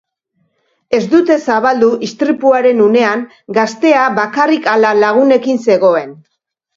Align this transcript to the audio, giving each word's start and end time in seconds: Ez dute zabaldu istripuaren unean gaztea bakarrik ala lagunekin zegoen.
Ez 0.99 1.01
dute 1.09 1.35
zabaldu 1.49 1.89
istripuaren 2.07 2.81
unean 2.85 3.21
gaztea 3.57 4.07
bakarrik 4.21 4.71
ala 4.73 4.95
lagunekin 5.03 5.61
zegoen. 5.67 6.17